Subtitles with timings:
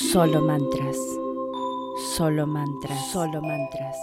[0.00, 0.96] Solo mantras.
[2.16, 3.12] Solo mantras.
[3.12, 3.96] Solo mantras.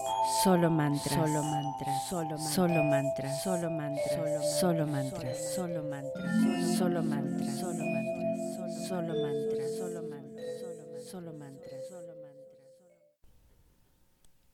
[0.43, 1.15] Solo mantras.
[1.15, 2.07] Solo mantras.
[2.07, 3.43] Solo solo mantras.
[3.43, 4.59] Solo mantras.
[4.59, 5.55] Solo mantras.
[5.55, 6.77] Solo mantras.
[6.77, 7.57] Solo mantras.
[7.57, 8.87] Solo mantras.
[8.87, 9.75] Solo mantras.
[9.75, 11.09] Solo mantras.
[11.09, 11.81] Solo mantras.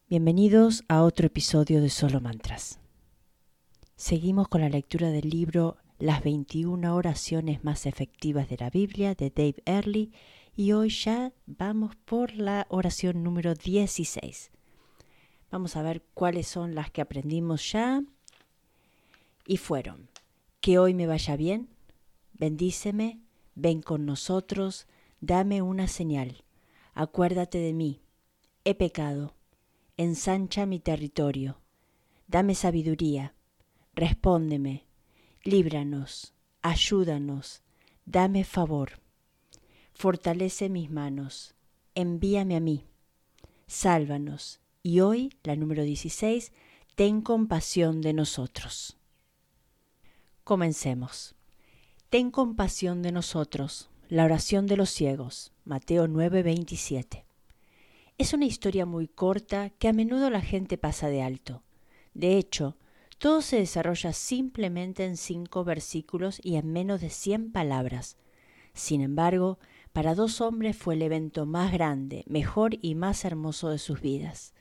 [0.07, 2.79] Bienvenidos a otro episodio de Solo Mantras.
[3.97, 9.29] Seguimos con la lectura del libro Las 21 oraciones más efectivas de la Biblia de
[9.29, 10.13] Dave Earley
[10.55, 14.52] y hoy ya vamos por la oración número 16.
[15.52, 18.03] Vamos a ver cuáles son las que aprendimos ya
[19.48, 20.09] y fueron.
[20.62, 21.70] Que hoy me vaya bien,
[22.34, 23.20] bendíceme,
[23.55, 24.88] ven con nosotros,
[25.21, 26.43] dame una señal,
[26.93, 28.01] acuérdate de mí,
[28.63, 29.34] he pecado,
[29.98, 31.59] ensancha mi territorio,
[32.27, 33.34] dame sabiduría,
[33.93, 34.85] respóndeme,
[35.43, 37.62] líbranos, ayúdanos,
[38.05, 39.02] dame favor
[40.03, 41.55] fortalece mis manos,
[41.95, 42.84] envíame a mí,
[43.67, 44.59] sálvanos.
[44.82, 46.51] Y hoy, la número 16,
[46.96, 48.98] ten compasión de nosotros.
[50.43, 51.35] Comencemos.
[52.09, 53.90] Ten compasión de nosotros.
[54.09, 55.54] La oración de los ciegos.
[55.63, 57.24] Mateo 9:27.
[58.18, 61.63] Es una historia muy corta que a menudo la gente pasa de alto.
[62.13, 62.76] De hecho,
[63.20, 68.18] todo se desarrolla simplemente en cinco versículos y en menos de cien palabras.
[68.74, 69.59] Sin embargo,
[69.94, 74.56] para dos hombres fue el evento más grande, mejor y más hermoso de sus vidas.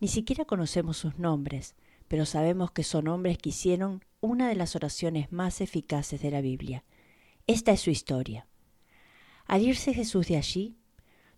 [0.00, 1.74] Ni siquiera conocemos sus nombres,
[2.08, 6.42] pero sabemos que son hombres que hicieron una de las oraciones más eficaces de la
[6.42, 6.84] Biblia.
[7.46, 8.46] Esta es su historia.
[9.46, 10.76] Al irse Jesús de allí,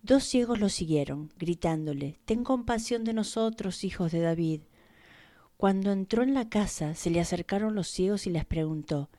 [0.02, 4.62] dos ciegos lo siguieron, gritándole, Ten compasión de nosotros, hijos de David.
[5.56, 9.10] Cuando entró en la casa, se le acercaron los ciegos y les preguntó,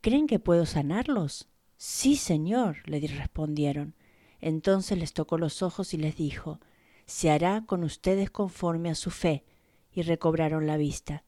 [0.00, 1.48] ¿Creen que puedo sanarlos?
[1.78, 3.94] Sí, señor, le respondieron.
[4.40, 6.58] Entonces les tocó los ojos y les dijo,
[7.06, 9.44] Se hará con ustedes conforme a su fe,
[9.92, 11.22] y recobraron la vista.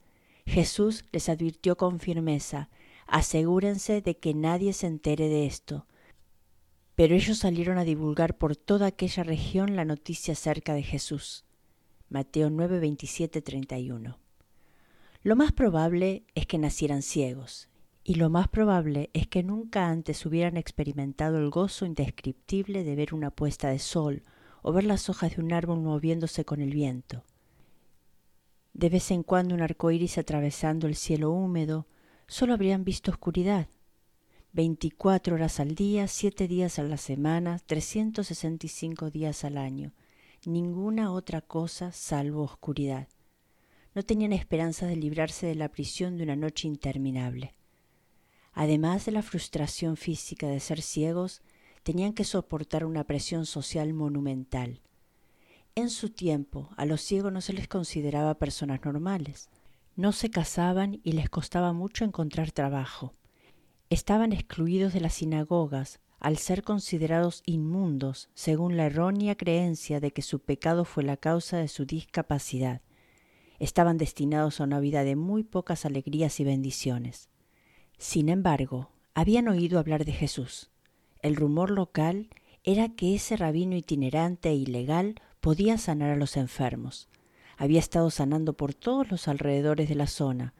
[0.46, 2.68] Jesús les advirtió con firmeza,
[3.06, 5.86] Asegúrense de que nadie se entere de esto.
[6.96, 11.44] Pero ellos salieron a divulgar por toda aquella región la noticia acerca de Jesús.
[12.08, 14.18] Mateo 9, 27, 31.
[15.22, 17.68] Lo más probable es que nacieran ciegos,
[18.02, 23.14] y lo más probable es que nunca antes hubieran experimentado el gozo indescriptible de ver
[23.14, 24.22] una puesta de sol
[24.62, 27.24] o ver las hojas de un árbol moviéndose con el viento.
[28.72, 31.86] De vez en cuando un arco iris atravesando el cielo húmedo,
[32.26, 33.68] solo habrían visto oscuridad.
[34.52, 39.58] Veinticuatro horas al día, siete días a la semana, trescientos sesenta y cinco días al
[39.58, 39.92] año.
[40.46, 43.08] Ninguna otra cosa salvo oscuridad.
[43.94, 47.54] No tenían esperanza de librarse de la prisión de una noche interminable.
[48.52, 51.42] Además de la frustración física de ser ciegos,
[51.82, 54.80] tenían que soportar una presión social monumental.
[55.74, 59.48] En su tiempo, a los ciegos no se les consideraba personas normales.
[59.96, 63.12] No se casaban y les costaba mucho encontrar trabajo.
[63.88, 70.22] Estaban excluidos de las sinagogas al ser considerados inmundos según la errónea creencia de que
[70.22, 72.82] su pecado fue la causa de su discapacidad.
[73.58, 77.29] Estaban destinados a una vida de muy pocas alegrías y bendiciones.
[78.00, 80.70] Sin embargo, habían oído hablar de Jesús.
[81.20, 82.30] El rumor local
[82.64, 87.10] era que ese rabino itinerante e ilegal podía sanar a los enfermos.
[87.58, 90.54] Había estado sanando por todos los alrededores de la zona.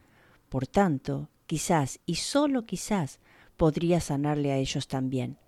[0.50, 3.20] Por tanto, quizás y sólo quizás
[3.56, 5.38] podría sanarle a ellos también.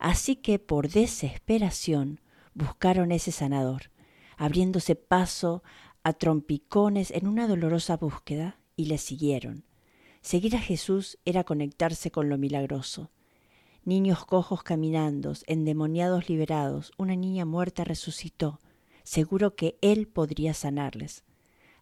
[0.00, 2.20] Así que por desesperación
[2.54, 3.92] buscaron ese sanador,
[4.36, 5.62] abriéndose paso
[6.02, 9.64] a trompicones en una dolorosa búsqueda, y le siguieron.
[10.24, 13.10] Seguir a Jesús era conectarse con lo milagroso.
[13.84, 18.58] Niños cojos caminando, endemoniados liberados, una niña muerta resucitó.
[19.02, 21.24] Seguro que Él podría sanarles.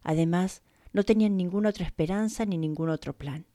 [0.01, 0.61] Además,
[0.91, 3.45] no tenían ninguna otra esperanza ni ningún otro plan.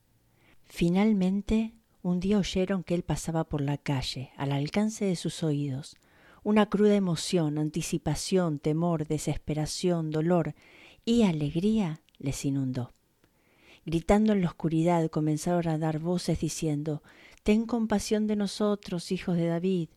[0.65, 5.99] Finalmente, un día oyeron que Él pasaba por la calle, al alcance de sus oídos.
[6.43, 10.55] Una cruda emoción, anticipación, temor, desesperación, dolor
[11.05, 12.95] y alegría les inundó.
[13.89, 17.03] Gritando en la oscuridad comenzaron a dar voces diciendo,
[17.43, 19.89] Ten compasión de nosotros, hijos de David.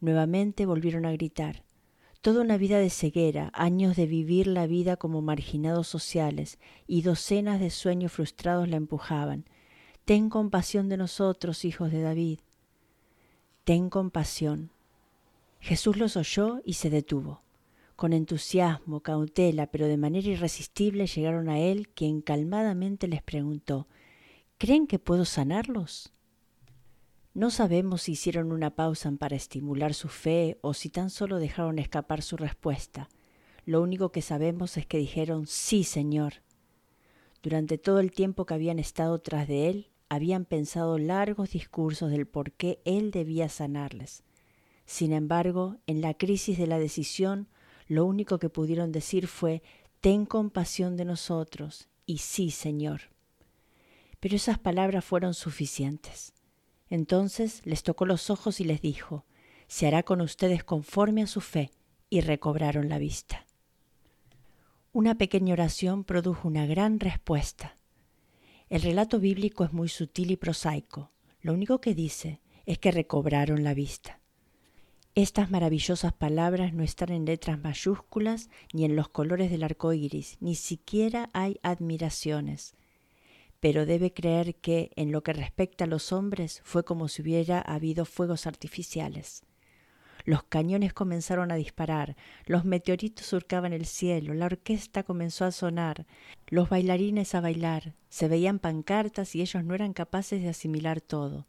[0.00, 1.62] Nuevamente volvieron a gritar.
[2.22, 7.60] Toda una vida de ceguera, años de vivir la vida como marginados sociales y docenas
[7.60, 9.44] de sueños frustrados la empujaban.
[10.06, 12.38] Ten compasión de nosotros, hijos de David.
[13.64, 14.70] Ten compasión.
[15.60, 17.42] Jesús los oyó y se detuvo.
[17.98, 23.88] Con entusiasmo, cautela, pero de manera irresistible llegaron a él, quien calmadamente les preguntó
[24.56, 26.12] ¿Creen que puedo sanarlos?
[27.34, 31.80] No sabemos si hicieron una pausa para estimular su fe o si tan solo dejaron
[31.80, 33.08] escapar su respuesta.
[33.64, 36.34] Lo único que sabemos es que dijeron sí, Señor.
[37.42, 42.28] Durante todo el tiempo que habían estado tras de él, habían pensado largos discursos del
[42.28, 44.22] por qué él debía sanarles.
[44.86, 47.48] Sin embargo, en la crisis de la decisión,
[47.88, 49.62] lo único que pudieron decir fue
[50.00, 53.00] Ten compasión de nosotros, y sí, Señor.
[54.20, 56.32] Pero esas palabras fueron suficientes.
[56.88, 59.24] Entonces les tocó los ojos y les dijo,
[59.66, 61.70] se hará con ustedes conforme a su fe,
[62.10, 63.44] y recobraron la vista.
[64.92, 67.76] Una pequeña oración produjo una gran respuesta.
[68.68, 71.10] El relato bíblico es muy sutil y prosaico.
[71.40, 74.20] Lo único que dice es que recobraron la vista.
[75.14, 80.36] Estas maravillosas palabras no están en letras mayúsculas ni en los colores del arco iris,
[80.40, 82.74] ni siquiera hay admiraciones
[83.60, 87.60] pero debe creer que, en lo que respecta a los hombres, fue como si hubiera
[87.60, 89.42] habido fuegos artificiales.
[90.24, 96.06] Los cañones comenzaron a disparar, los meteoritos surcaban el cielo, la orquesta comenzó a sonar,
[96.48, 101.46] los bailarines a bailar, se veían pancartas y ellos no eran capaces de asimilar todo.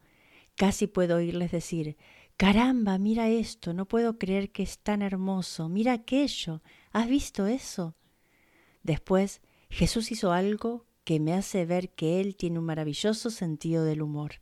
[0.55, 1.97] Casi puedo oírles decir
[2.39, 6.62] Caramba, mira esto, no puedo creer que es tan hermoso, mira aquello,
[6.94, 7.95] ¿has visto eso?
[8.81, 14.01] Después Jesús hizo algo que me hace ver que Él tiene un maravilloso sentido del
[14.01, 14.36] humor.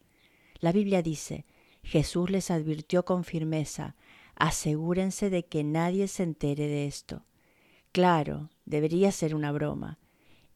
[0.59, 1.47] La Biblia dice,
[1.81, 3.95] Jesús les advirtió con firmeza,
[4.35, 7.25] asegúrense de que nadie se entere de esto.
[7.93, 9.97] Claro, debería ser una broma.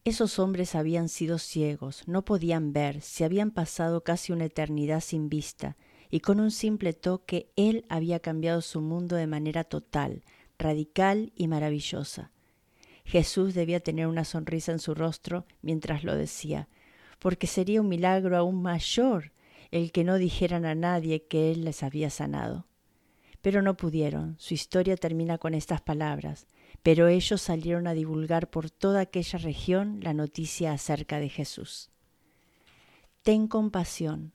[0.04, 5.28] Esos hombres habían sido ciegos, no podían ver, se habían pasado casi una eternidad sin
[5.28, 5.76] vista,
[6.12, 10.22] y con un simple toque Él había cambiado su mundo de manera total,
[10.58, 12.30] radical y maravillosa.
[13.06, 16.68] Jesús debía tener una sonrisa en su rostro mientras lo decía,
[17.18, 19.32] porque sería un milagro aún mayor
[19.70, 22.66] el que no dijeran a nadie que Él les había sanado.
[23.40, 24.36] Pero no pudieron.
[24.38, 26.46] Su historia termina con estas palabras.
[26.82, 31.90] Pero ellos salieron a divulgar por toda aquella región la noticia acerca de Jesús.
[33.22, 34.34] Ten compasión.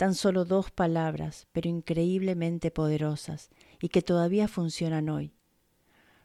[0.00, 3.50] Tan solo dos palabras, pero increíblemente poderosas,
[3.82, 5.34] y que todavía funcionan hoy.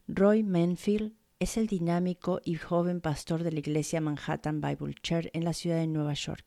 [0.07, 5.44] Roy Menfield es el dinámico y joven pastor de la iglesia Manhattan Bible Church en
[5.44, 6.45] la ciudad de Nueva York.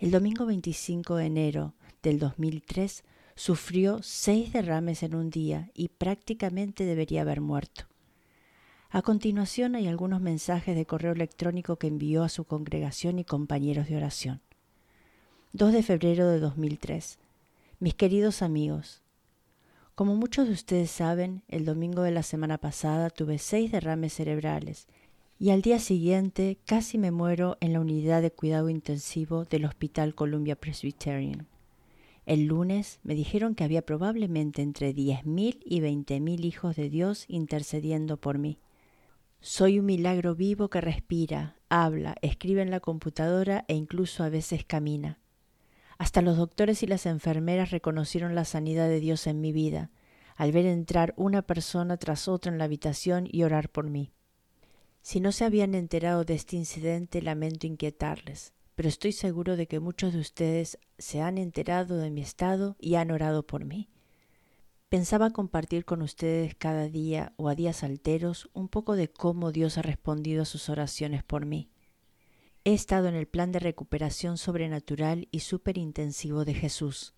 [0.00, 3.04] El domingo 25 de enero del 2003
[3.36, 7.84] sufrió seis derrames en un día y prácticamente debería haber muerto.
[8.90, 13.88] A continuación hay algunos mensajes de correo electrónico que envió a su congregación y compañeros
[13.88, 14.43] de oración.
[15.56, 17.16] 2 de febrero de 2003.
[17.78, 19.02] Mis queridos amigos,
[19.94, 24.88] como muchos de ustedes saben, el domingo de la semana pasada tuve seis derrames cerebrales
[25.38, 30.16] y al día siguiente casi me muero en la unidad de cuidado intensivo del Hospital
[30.16, 31.46] Columbia Presbyterian.
[32.26, 38.16] El lunes me dijeron que había probablemente entre 10.000 y 20.000 hijos de Dios intercediendo
[38.16, 38.58] por mí.
[39.40, 44.64] Soy un milagro vivo que respira, habla, escribe en la computadora e incluso a veces
[44.64, 45.20] camina.
[45.98, 49.90] Hasta los doctores y las enfermeras reconocieron la sanidad de Dios en mi vida,
[50.36, 54.12] al ver entrar una persona tras otra en la habitación y orar por mí.
[55.02, 59.78] Si no se habían enterado de este incidente, lamento inquietarles, pero estoy seguro de que
[59.78, 63.90] muchos de ustedes se han enterado de mi estado y han orado por mí.
[64.88, 69.76] Pensaba compartir con ustedes cada día o a días alteros un poco de cómo Dios
[69.76, 71.68] ha respondido a sus oraciones por mí.
[72.66, 77.12] He estado en el plan de recuperación sobrenatural y superintensivo de Jesús.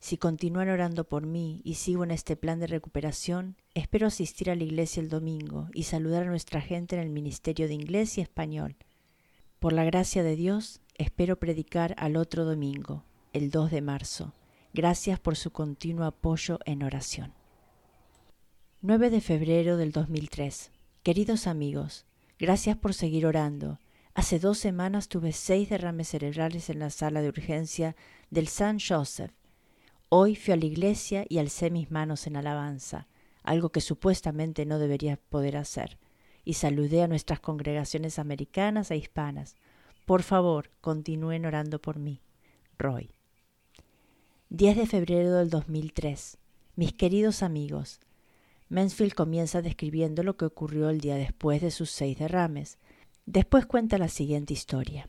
[0.00, 4.56] Si continúan orando por mí y sigo en este plan de recuperación, espero asistir a
[4.56, 8.20] la iglesia el domingo y saludar a nuestra gente en el Ministerio de Inglés y
[8.20, 8.74] Español.
[9.60, 14.34] Por la gracia de Dios, espero predicar al otro domingo, el 2 de marzo.
[14.74, 17.32] Gracias por su continuo apoyo en oración.
[18.80, 20.72] 9 de febrero del 2003.
[21.04, 22.06] Queridos amigos,
[22.40, 23.78] gracias por seguir orando
[24.14, 27.96] Hace dos semanas tuve seis derrames cerebrales en la sala de urgencia
[28.30, 29.32] del San Joseph.
[30.10, 33.08] Hoy fui a la iglesia y alcé mis manos en alabanza,
[33.42, 35.98] algo que supuestamente no debería poder hacer,
[36.44, 39.56] y saludé a nuestras congregaciones americanas e hispanas.
[40.04, 42.20] Por favor, continúen orando por mí.
[42.78, 43.12] Roy.
[44.50, 46.36] 10 de febrero del 2003.
[46.76, 48.00] Mis queridos amigos,
[48.68, 52.78] Mansfield comienza describiendo lo que ocurrió el día después de sus seis derrames.
[53.26, 55.06] Después cuenta la siguiente historia.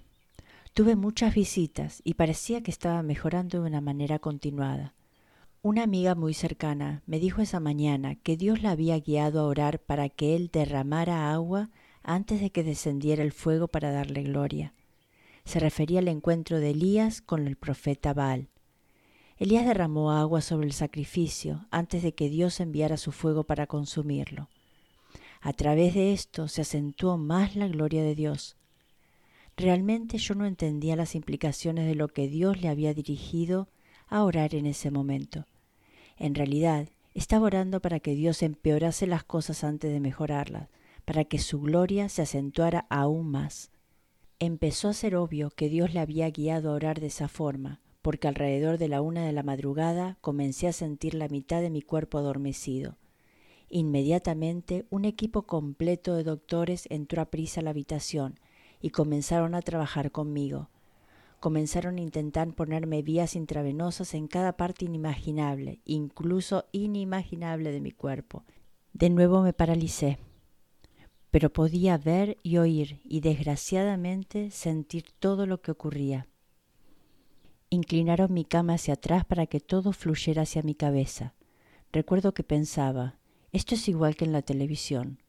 [0.73, 4.93] Tuve muchas visitas y parecía que estaba mejorando de una manera continuada.
[5.63, 9.79] Una amiga muy cercana me dijo esa mañana que Dios la había guiado a orar
[9.79, 11.71] para que Él derramara agua
[12.03, 14.73] antes de que descendiera el fuego para darle gloria.
[15.43, 18.49] Se refería al encuentro de Elías con el profeta Baal.
[19.37, 24.49] Elías derramó agua sobre el sacrificio antes de que Dios enviara su fuego para consumirlo.
[25.45, 28.55] A través de esto se acentuó más la gloria de Dios.
[29.57, 33.67] Realmente yo no entendía las implicaciones de lo que Dios le había dirigido
[34.07, 35.45] a orar en ese momento.
[36.15, 40.69] En realidad, estaba orando para que Dios empeorase las cosas antes de mejorarlas,
[41.03, 43.69] para que su gloria se acentuara aún más.
[44.39, 48.29] Empezó a ser obvio que Dios le había guiado a orar de esa forma, porque
[48.29, 52.17] alrededor de la una de la madrugada comencé a sentir la mitad de mi cuerpo
[52.17, 52.95] adormecido.
[53.75, 58.39] Inmediatamente un equipo completo de doctores entró a prisa a la habitación
[58.79, 60.69] y comenzaron a trabajar conmigo.
[61.39, 68.43] Comenzaron a intentar ponerme vías intravenosas en cada parte inimaginable, incluso inimaginable de mi cuerpo.
[68.93, 70.19] De nuevo me paralicé
[71.31, 76.27] pero podía ver y oír y desgraciadamente sentir todo lo que ocurría.
[77.71, 81.33] Inclinaron mi cama hacia atrás para que todo fluyera hacia mi cabeza.
[81.91, 83.17] Recuerdo que pensaba,
[83.53, 85.19] esto es igual que en la televisión.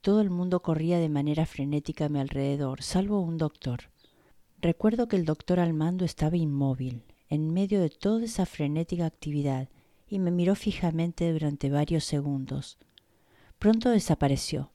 [0.00, 3.90] Todo el mundo corría de manera frenética a mi alrededor, salvo un doctor.
[4.62, 9.68] Recuerdo que el doctor al mando estaba inmóvil, en medio de toda esa frenética actividad,
[10.08, 12.78] y me miró fijamente durante varios segundos.
[13.58, 14.70] Pronto desapareció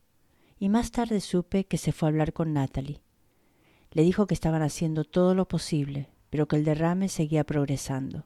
[0.60, 3.02] y más tarde supe que se fue a hablar con Natalie.
[3.92, 8.26] Le dijo que estaban haciendo todo lo posible, pero que el derrame seguía progresando.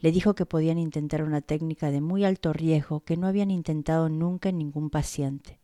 [0.00, 4.08] Le dijo que podían intentar una técnica de muy alto riesgo que no habían intentado
[4.08, 5.58] nunca en ningún paciente.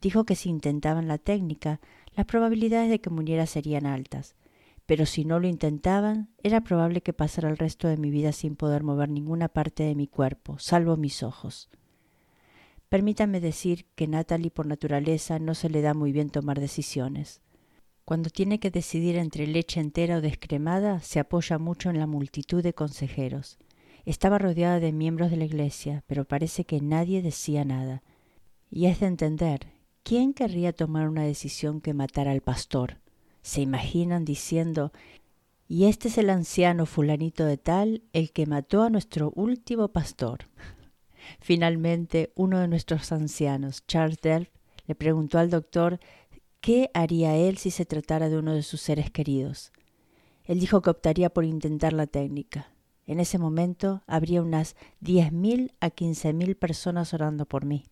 [0.00, 1.80] Dijo que si intentaban la técnica,
[2.14, 4.36] las probabilidades de que muriera serían altas,
[4.86, 8.56] pero si no lo intentaban, era probable que pasara el resto de mi vida sin
[8.56, 11.68] poder mover ninguna parte de mi cuerpo, salvo mis ojos.
[12.88, 17.42] Permítame decir que Natalie por naturaleza no se le da muy bien tomar decisiones.
[18.08, 22.62] Cuando tiene que decidir entre leche entera o descremada, se apoya mucho en la multitud
[22.62, 23.58] de consejeros.
[24.06, 28.02] Estaba rodeada de miembros de la iglesia, pero parece que nadie decía nada.
[28.70, 29.66] Y es de entender,
[30.04, 32.96] ¿quién querría tomar una decisión que matara al pastor?
[33.42, 34.90] Se imaginan diciendo,
[35.66, 40.48] y este es el anciano fulanito de tal, el que mató a nuestro último pastor.
[41.40, 44.48] Finalmente, uno de nuestros ancianos, Charles Delph,
[44.86, 46.00] le preguntó al doctor
[46.60, 49.72] qué haría él si se tratara de uno de sus seres queridos.
[50.44, 52.72] Él dijo que optaría por intentar la técnica.
[53.06, 57.84] En ese momento habría unas diez mil a quince mil personas orando por mí.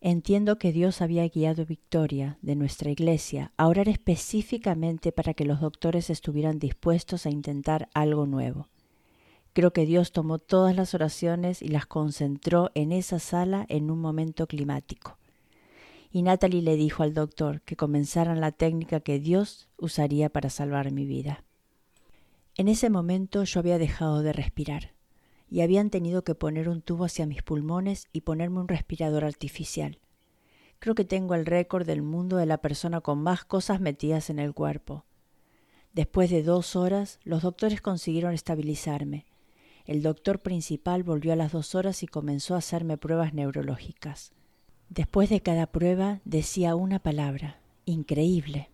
[0.00, 5.60] Entiendo que Dios había guiado Victoria de nuestra iglesia a orar específicamente para que los
[5.60, 8.68] doctores estuvieran dispuestos a intentar algo nuevo.
[9.52, 14.00] Creo que Dios tomó todas las oraciones y las concentró en esa sala en un
[14.00, 15.18] momento climático.
[16.10, 20.90] Y Natalie le dijo al doctor que comenzaran la técnica que Dios usaría para salvar
[20.90, 21.44] mi vida.
[22.56, 24.94] En ese momento yo había dejado de respirar
[25.48, 30.00] y habían tenido que poner un tubo hacia mis pulmones y ponerme un respirador artificial.
[30.78, 34.38] Creo que tengo el récord del mundo de la persona con más cosas metidas en
[34.38, 35.04] el cuerpo.
[35.92, 39.26] Después de dos horas, los doctores consiguieron estabilizarme
[39.90, 44.32] el doctor principal volvió a las dos horas y comenzó a hacerme pruebas neurológicas.
[44.90, 48.70] Después de cada prueba decía una palabra, increíble.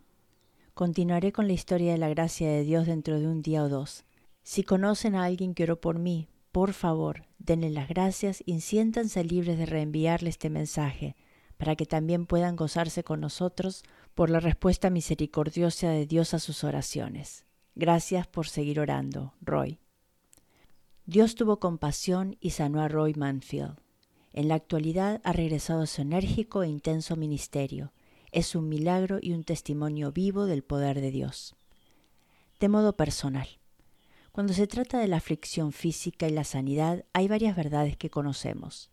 [0.72, 4.06] Continuaré con la historia de la gracia de Dios dentro de un día o dos.
[4.42, 9.24] Si conocen a alguien que oró por mí, por favor, denle las gracias y siéntanse
[9.24, 11.16] libres de reenviarle este mensaje,
[11.58, 16.64] para que también puedan gozarse con nosotros por la respuesta misericordiosa de Dios a sus
[16.64, 17.44] oraciones.
[17.74, 19.80] Gracias por seguir orando, Roy.
[21.04, 23.76] Dios tuvo compasión y sanó a Roy Manfield.
[24.36, 27.94] En la actualidad ha regresado a su enérgico e intenso ministerio.
[28.32, 31.56] Es un milagro y un testimonio vivo del poder de Dios.
[32.60, 33.48] De modo personal.
[34.32, 38.90] Cuando se trata de la aflicción física y la sanidad, hay varias verdades que conocemos.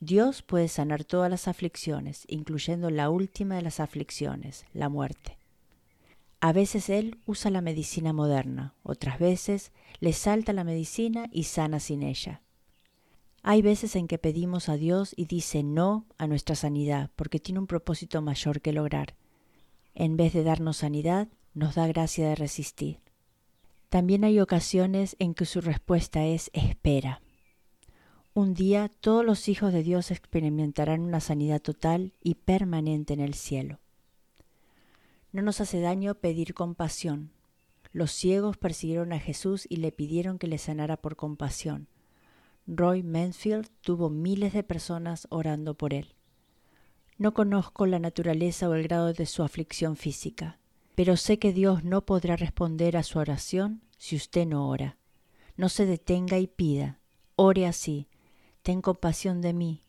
[0.00, 5.36] Dios puede sanar todas las aflicciones, incluyendo la última de las aflicciones, la muerte.
[6.40, 11.78] A veces él usa la medicina moderna, otras veces le salta la medicina y sana
[11.78, 12.40] sin ella.
[13.42, 17.60] Hay veces en que pedimos a Dios y dice no a nuestra sanidad porque tiene
[17.60, 19.14] un propósito mayor que lograr.
[19.94, 23.00] En vez de darnos sanidad, nos da gracia de resistir.
[23.88, 27.22] También hay ocasiones en que su respuesta es espera.
[28.34, 33.34] Un día todos los hijos de Dios experimentarán una sanidad total y permanente en el
[33.34, 33.80] cielo.
[35.32, 37.32] No nos hace daño pedir compasión.
[37.92, 41.88] Los ciegos persiguieron a Jesús y le pidieron que le sanara por compasión.
[42.72, 46.14] Roy Mansfield tuvo miles de personas orando por él.
[47.18, 50.60] No conozco la naturaleza o el grado de su aflicción física,
[50.94, 54.98] pero sé que Dios no podrá responder a su oración si usted no ora.
[55.56, 57.00] No se detenga y pida.
[57.34, 58.08] Ore así.
[58.62, 59.82] Ten compasión de mí.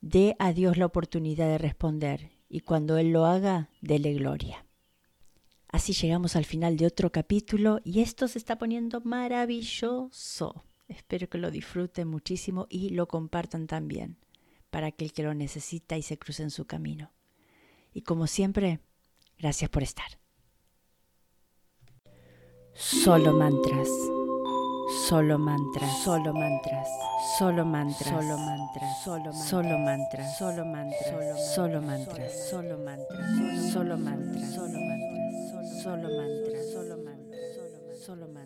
[0.00, 4.66] Dé a Dios la oportunidad de responder y cuando Él lo haga, dele gloria.
[5.68, 10.64] Así llegamos al final de otro capítulo y esto se está poniendo maravilloso.
[10.88, 14.18] Espero que lo disfruten muchísimo y lo compartan también
[14.70, 17.12] para aquel que lo necesita y se cruce en su camino.
[17.92, 18.80] Y como siempre,
[19.38, 20.18] gracias por estar.
[22.74, 23.88] Solo mantras.
[24.86, 26.88] Solo mantras, solo mantras,
[27.38, 33.96] solo mantras, solo mantras, solo mantras, solo mantras, solo mantras, solo mantras, solo mantras, solo
[33.96, 38.43] mantras, solo mantras, solo mantras, solo mantras, solo mantras.